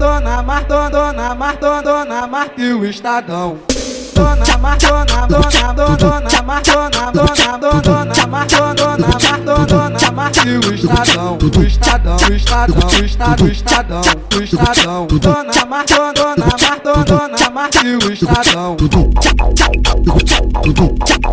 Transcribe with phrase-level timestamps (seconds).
[0.00, 3.58] Dona Mar, dona, Mar, dona, e o Estadão.
[4.14, 9.06] Dona Mar, dona, dona, dona, Mar, dona, dona, dona, Mar, dona,
[10.10, 11.36] Mar, dona, e o Estadão.
[11.36, 14.00] O Estadão, o Estadão, o Estado, o Estadão,
[14.34, 15.06] o Estadão.
[15.06, 18.76] Dona Mar, dona, Mar, dona, e o Estadão.
[18.76, 19.60] Dona Mar,
[20.32, 21.30] dona, dona,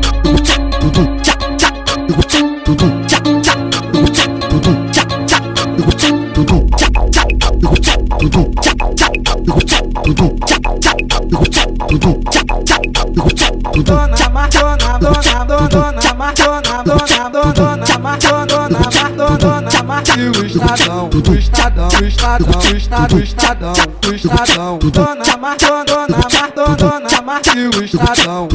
[20.57, 23.73] Estadão, o Estadão, o Estadão, o Estado, o Estadão,
[24.05, 24.79] o Estadão.
[24.79, 28.47] Dona Mar, dona, dona Mar, dona, dona Mar e o Estadão.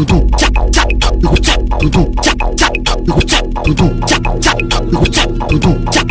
[5.84, 6.01] Thank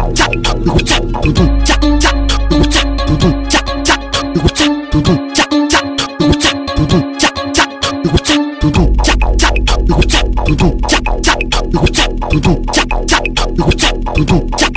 [10.62, 14.50] do, cha, cha, you go cha, do do, cha, cha, you go cha, do do,
[14.58, 14.71] cha.